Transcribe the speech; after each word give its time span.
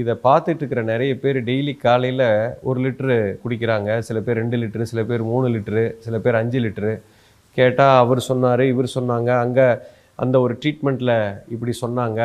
இதை 0.00 0.14
பார்த்துட்டு 0.26 0.62
இருக்கிற 0.62 0.82
நிறைய 0.90 1.12
பேர் 1.22 1.38
டெய்லி 1.48 1.74
காலையில் 1.84 2.26
ஒரு 2.68 2.78
லிட்ரு 2.84 3.16
குடிக்கிறாங்க. 3.42 3.90
சில 4.08 4.18
பேர் 4.26 4.40
ரெண்டு 4.42 4.58
லிட்ரு 4.62 4.90
சில 4.92 5.02
பேர் 5.10 5.22
மூணு 5.32 5.48
லிட்ரு 5.54 5.84
சில 6.04 6.18
பேர் 6.24 6.40
அஞ்சு 6.42 6.60
லிட்ரு 6.66 6.92
கேட்டால் 7.56 8.00
அவர் 8.02 8.20
சொன்னார் 8.30 8.62
இவர் 8.72 8.94
சொன்னாங்க. 8.98 9.30
அங்கே 9.44 9.66
அந்த 10.24 10.36
ஒரு 10.44 10.54
ட்ரீட்மெண்ட்டில் 10.62 11.16
இப்படி 11.54 11.72
சொன்னாங்க. 11.84 12.20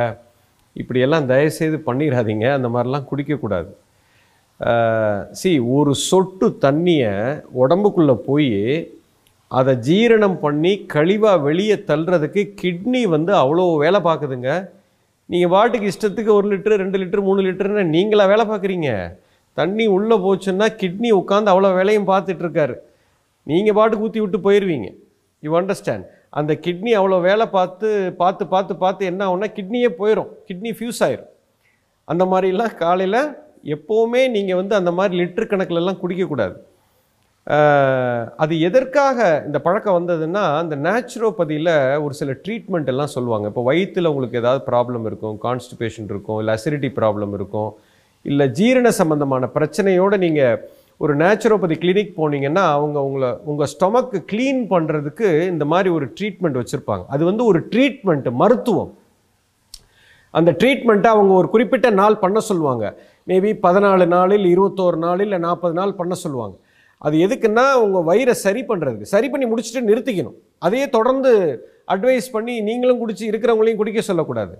இப்படியெல்லாம் 0.81 1.27
தயவுசெய்து 1.31 1.77
பண்ணிடாதீங்க 1.89 2.45
அந்த 2.57 2.69
மாதிரிலாம் 2.73 3.09
குடிக்கக்கூடாது. 3.11 3.71
சி 5.39 5.51
ஒரு 5.77 5.91
சொட்டு 6.09 6.47
தண்ணியை 6.65 7.13
உடம்புக்குள்ளே 7.61 8.15
போய் 8.27 8.53
அதை 9.57 9.73
ஜீரணம் 9.87 10.37
பண்ணி 10.43 10.71
கழிவாக 10.93 11.43
வெளியே 11.47 11.75
தள்ளுறதுக்கு 11.89 12.41
கிட்னி 12.61 13.01
வந்து 13.15 13.31
அவ்வளோ 13.41 13.65
வேலை 13.83 13.99
பார்க்குதுங்க. 14.07 14.51
நீங்கள் 15.29 15.51
பாட்டுக்கு 15.53 15.91
இஷ்டத்துக்கு 15.91 16.31
ஒரு 16.37 16.47
லிட்டரு 16.51 16.75
ரெண்டு 16.81 16.97
லிட்டரு 17.01 17.21
மூணு 17.27 17.41
லிட்டருன்னு 17.45 17.83
நீங்களா 17.95 18.25
வேலை 18.31 18.43
பார்க்குறீங்க? 18.49 18.89
தண்ணி 19.59 19.85
உள்ளே 19.95 20.15
போச்சுன்னா 20.25 20.67
கிட்னி 20.81 21.09
உட்காந்து 21.21 21.51
அவ்வளோ 21.53 21.69
வேலையும் 21.77 22.09
பார்த்துட்ருக்காரு 22.11 22.75
நீங்கள் 23.51 23.77
பாட்டுக்கு 23.77 24.05
ஊற்றி 24.07 24.21
விட்டு 24.23 24.39
போயிடுவீங்க 24.47 24.87
யூ 25.43 25.51
அண்டர்ஸ்டாண்ட் 25.61 26.05
அந்த 26.39 26.51
கிட்னி 26.65 26.91
அவ்வளோ 26.99 27.17
வேலை 27.27 27.45
பார்த்து 27.57 27.87
பார்த்து 28.21 28.43
பார்த்து 28.53 28.73
பார்த்து 28.83 29.09
என்ன 29.11 29.21
ஆகும்னா 29.27 29.49
கிட்னியே 29.57 29.89
போயிடும் 29.99 30.29
கிட்னி 30.47 30.71
ஃபியூஸ் 30.77 31.01
ஆயிரும். 31.05 31.29
அந்த 32.11 32.23
மாதிரிலாம் 32.31 32.73
காலையில் 32.83 33.21
எப்போவுமே 33.75 34.21
நீங்கள் 34.35 34.59
வந்து 34.61 34.73
அந்த 34.79 34.91
மாதிரி 34.97 35.13
லிட்டர் 35.21 35.51
கணக்கிலலாம் 35.51 36.01
குடிக்கக்கூடாது. 36.01 36.55
அது 38.43 38.53
எதற்காக 38.67 39.17
இந்த 39.47 39.57
பழக்கம் 39.65 39.97
வந்ததுன்னா 39.97 40.43
அந்த 40.61 40.75
நேச்சுரோபதியில் 40.85 41.73
ஒரு 42.05 42.13
சில 42.19 42.31
ட்ரீட்மெண்ட் 42.45 42.89
எல்லாம் 42.93 43.11
சொல்லுவாங்க. 43.15 43.45
இப்போ 43.51 43.63
வயிற்றில் 43.67 44.11
உங்களுக்கு 44.11 44.41
ஏதாவது 44.41 44.61
ப்ராப்ளம் 44.69 45.05
இருக்கும் 45.09 45.37
கான்ஸ்டிபேஷன் 45.45 46.09
இருக்கும் 46.13 46.39
இல்லை 46.43 46.55
அசிடிட்டி 46.57 46.89
ப்ராப்ளம் 46.99 47.35
இருக்கும் 47.39 47.69
இல்லை 48.31 48.47
ஜீரண 48.59 48.89
சம்பந்தமான 49.01 49.49
பிரச்சனையோடு 49.57 50.17
நீங்கள் 50.25 50.57
ஒரு 51.03 51.13
நேச்சுரோபதி 51.21 51.75
கிளினிக் 51.83 52.17
போனீங்கன்னா 52.19 52.65
அவங்க 52.75 52.97
உங்களை 53.07 53.29
உங்கள் 53.51 53.71
ஸ்டொமக்கு 53.75 54.19
க்ளீன் 54.31 54.61
பண்ணுறதுக்கு 54.73 55.29
இந்த 55.53 55.65
மாதிரி 55.71 55.89
ஒரு 55.97 56.05
ட்ரீட்மெண்ட் 56.17 56.59
வச்சுருப்பாங்க. 56.61 57.03
அது 57.15 57.23
வந்து 57.29 57.43
ஒரு 57.51 57.59
ட்ரீட்மெண்ட்டு 57.71 58.37
மருத்துவம். 58.41 58.91
அந்த 60.33 60.51
ட்ரீட்மெண்ட்டை 60.61 61.09
அவங்க 61.15 61.33
ஒரு 61.41 61.47
குறிப்பிட்ட 61.53 61.89
நாள் 62.01 62.21
பண்ண 62.23 62.39
சொல்லுவாங்க. 62.49 62.85
மேபி 63.29 63.51
பதினாலு 63.65 64.05
நாளில் 64.17 64.45
இருபத்தோரு 64.53 64.97
நாளில் 65.07 65.25
இல்லை 65.27 65.39
நாற்பது 65.47 65.75
நாள் 65.81 65.99
பண்ண 65.99 66.13
சொல்லுவாங்க. 66.23 66.55
அது 67.05 67.15
எதுக்குன்னா 67.25 67.65
உங்கள் 67.85 68.05
வயிறை 68.09 68.33
சரி 68.45 68.61
பண்ணுறதுக்கு 68.69 69.13
சரி 69.13 69.27
பண்ணி 69.31 69.45
முடிச்சுட்டு 69.49 69.87
நிறுத்திக்கணும். 69.89 70.37
அதையே 70.65 70.85
தொடர்ந்து 70.95 71.31
அட்வைஸ் 71.93 72.27
பண்ணி 72.35 72.53
நீங்களும் 72.67 73.01
குடிச்சு 73.01 73.25
இருக்கிறவங்களையும் 73.31 73.81
குடிக்க 73.81 74.01
சொல்லக்கூடாது. 74.09 74.55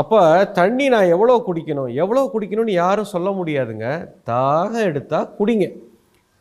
அப்போ 0.00 0.20
தண்ணி 0.58 0.86
நான் 0.94 1.12
எவ்வளோ 1.14 1.34
குடிக்கணும் 1.48 1.90
எவ்வளோ 2.02 2.22
குடிக்கணும்னு 2.32 2.74
யாரும் 2.82 3.12
சொல்ல 3.14 3.28
முடியாதுங்க. 3.38 3.86
தாகம் 4.30 4.86
எடுத்தால் 4.90 5.30
குடிங்க. 5.38 5.66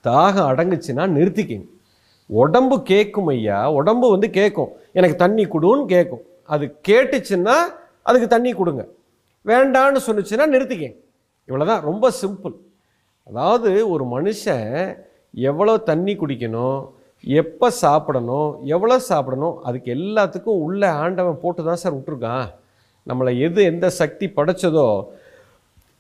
தாகம் 0.07 0.49
அடங்குச்சுன்னா 0.51 1.05
நிறுத்திக்கிங்க. 1.17 1.67
உடம்பு 2.41 2.77
கேட்கும் 2.91 3.29
ஐயா. 3.33 3.59
உடம்பு 3.79 4.07
வந்து 4.15 4.29
கேட்கும் 4.39 4.71
எனக்கு 4.99 5.17
தண்ணி 5.23 5.43
கொடுன்னு 5.55 5.85
கேட்கும் 5.93 6.23
அது 6.55 6.65
கேட்டுச்சுன்னா 6.89 7.57
அதுக்கு 8.09 8.27
தண்ணி 8.35 8.53
கொடுங்க. 8.61 8.83
வேண்டான்னு 9.51 9.99
சொன்னிச்சுன்னா 10.07 10.47
நிறுத்திக்கங்க. 10.55 10.97
இவ்வளோதான் 11.49 11.83
ரொம்ப 11.89 12.11
சிம்பிள் 12.21 12.55
அதாவது 13.27 13.69
ஒரு 13.89 14.03
மனுஷன் 14.07 14.69
எவ்வளோ 15.43 15.73
தண்ணி 15.83 16.13
குடிக்கணும் 16.15 16.79
எப்போ 17.23 17.67
சாப்பிடணும் 17.79 18.49
எவ்வளோ 18.67 18.97
சாப்பிடணும் 19.05 19.55
அதுக்கு 19.63 19.89
எல்லாத்துக்கும் 19.91 20.61
உள்ளே 20.61 20.89
ஆண்டவன் 20.99 21.41
போட்டு 21.41 21.61
தான் 21.63 21.81
சார் 21.83 21.95
விட்ருக்கான் 21.95 22.45
நம்மளை 23.07 23.31
எது 23.39 23.61
எந்த 23.63 23.87
சக்தி 23.91 24.25
படைச்சதோ 24.29 24.87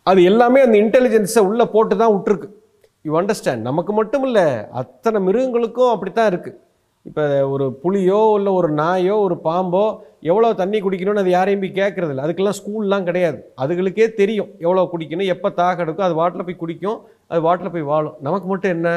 அது 0.05 0.19
எல்லாமே 0.23 0.59
அந்த 0.61 0.77
இன்டெலிஜென்ஸை 0.77 1.41
உள்ளே 1.41 1.65
போட்டு 1.67 1.95
தான் 1.95 2.13
விட்ருக்கு 2.13 2.47
யூ 3.05 3.13
அண்டர்ஸ்டாண்ட் 3.13 3.67
நமக்கு 3.67 3.91
மட்டும் 3.93 4.23
இல்லை 4.23 4.45
அத்தனை 4.73 5.19
மிருகங்களுக்கும் 5.21 5.93
அப்படி 5.93 6.11
தான் 6.11 6.29
இருக்குது 6.29 6.57
இப்போ 7.09 7.23
ஒரு 7.53 7.65
புளியோ 7.83 8.19
இல்லை 8.37 8.51
ஒரு 8.59 8.69
நாயோ 8.79 9.15
ஒரு 9.25 9.35
பாம்போ 9.47 9.83
எவ்வளோ 10.29 10.47
தண்ணி 10.61 10.77
குடிக்கணும்னு 10.85 11.23
அது 11.23 11.35
யாரையும் 11.35 11.63
போய் 11.63 11.77
கேட்குறதில்ல 11.81 12.23
அதுக்கெல்லாம் 12.25 12.57
ஸ்கூல்லாம் 12.59 13.05
கிடையாது. 13.09 13.37
அதுகளுக்கே 13.63 14.07
தெரியும் 14.21 14.49
எவ்வளோ 14.65 14.85
குடிக்கணும் 14.93 15.31
எப்போ 15.35 15.49
தாக 15.59 15.83
எடுக்கும் 15.85 16.07
அது 16.07 16.17
வாட்டில் 16.21 16.47
போய் 16.47 16.61
குடிக்கும் 16.63 16.97
அது 17.31 17.41
வாட்டில் 17.47 17.73
போய் 17.75 17.87
வாழும். 17.91 18.17
நமக்கு 18.27 18.47
மட்டும் 18.51 18.73
என்ன? 18.77 18.89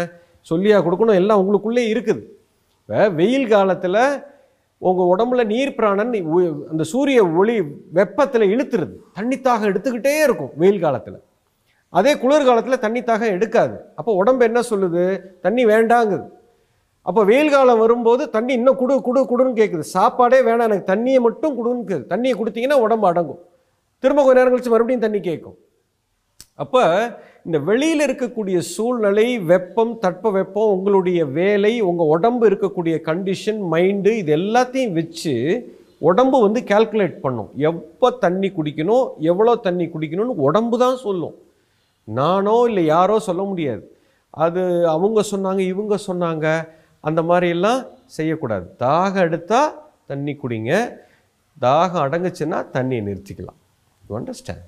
சொல்லியாக 0.51 0.83
கொடுக்கணும் 0.87 1.21
எல்லாம் 1.21 1.41
உங்களுக்குள்ளே 1.43 1.85
இருக்குது. 1.93 2.23
இப்போ 2.81 2.99
வெயில் 3.21 3.53
காலத்தில் 3.55 4.03
உங்கள் 4.89 5.11
உடம்புல 5.13 5.45
நீர் 5.53 5.77
பிராணன் 5.79 6.13
அந்த 6.73 6.83
சூரிய 6.93 7.21
ஒளி 7.41 7.57
வெப்பத்தில் 7.99 8.51
இழுத்துருது. 8.55 8.95
தண்ணித்தாக 9.19 9.69
எடுத்துக்கிட்டே 9.71 10.15
இருக்கும் 10.27 10.53
வெயில் 10.63 10.85
காலத்தில். 10.87 11.19
அதே 11.99 12.13
குளிர்காலத்தில் 12.23 12.83
தண்ணித்தாக 12.83 13.23
எடுக்காது. 13.37 13.77
அப்போ 13.99 14.11
உடம்பு 14.21 14.43
என்ன 14.49 14.61
சொல்லுது? 14.71 15.05
தண்ணி 15.45 15.63
வேண்டாங்குது. 15.75 16.27
அப்போ 17.07 17.21
வெயில் 17.31 17.53
காலம் 17.55 17.83
வரும்போது 17.85 18.23
தண்ணி 18.35 18.53
இன்னும் 18.59 18.79
குடு 18.81 18.95
குடு 19.07 19.21
குடுன்னு 19.31 19.59
கேட்குது 19.61 19.85
சாப்பாடே 19.97 20.39
வேணாம் 20.49 20.69
எனக்கு 20.69 20.91
தண்ணியை 20.93 21.21
மட்டும் 21.27 21.57
குடுன்னு 21.59 21.89
கேக்குது. 21.91 22.11
தண்ணியை 22.13 22.35
கொடுத்தீங்கன்னா 22.41 22.79
உடம்பு 22.87 23.07
அடங்கும். 23.11 23.41
திரும்ப 24.03 24.23
கொஞ்ச 24.25 24.37
நேரம் 24.39 24.53
கழிச்சு 24.53 24.75
மறுபடியும் 24.75 25.07
தண்ணி 25.07 25.21
கேட்கும் 25.29 25.57
அப்போ 26.63 26.83
இந்த 27.47 27.59
வெளியில் 27.69 28.05
இருக்கக்கூடிய 28.07 28.59
சூழ்நிலை 28.75 29.27
வெப்பம் 29.51 29.93
தட்ப 30.05 30.31
வெப்பம் 30.37 30.73
உங்களுடைய 30.77 31.21
வேலை 31.39 31.73
உங்கள் 31.89 32.11
உடம்பு 32.15 32.45
இருக்கக்கூடிய 32.51 32.95
கண்டிஷன் 33.09 33.61
மைண்டு 33.73 34.13
இது 34.21 34.33
எல்லாத்தையும் 34.39 34.97
வச்சு 34.99 35.35
உடம்பு 36.09 36.39
வந்து 36.47 36.61
கால்குலேட் 36.71 37.17
பண்ணும். 37.25 37.51
எப்போ 37.71 38.09
தண்ணி 38.25 38.49
குடிக்கணும் 38.57 39.07
எவ்வளோ 39.31 39.55
தண்ணி 39.67 39.87
குடிக்கணும்னு 39.95 40.45
உடம்பு 40.49 40.77
தான் 40.85 40.99
சொல்லும். 41.05 41.37
நானோ 42.09 42.57
இல்லை 42.71 42.85
யாரோ 42.95 43.17
சொல்ல 43.29 43.43
முடியாது. 43.53 43.83
அது 44.45 44.63
அவங்க 44.97 45.21
சொன்னாங்க 45.33 45.63
இவங்க 45.73 45.95
சொன்னாங்க. 46.09 46.47
அந்த 47.01 47.23
மாதிரியெல்லாம் 47.23 47.87
செய்யக்கூடாது. 48.05 48.75
தாகம் 48.79 49.25
எடுத்தால் 49.27 49.87
தண்ணி 50.07 50.39
குடிங்க. 50.43 50.73
தாகம் 51.61 52.03
அடங்குச்சுன்னா 52.05 52.59
தண்ணியை 52.73 53.01
நிறுத்திக்கலாம். 53.09 53.59
You 54.09 54.21
understand 54.21 54.65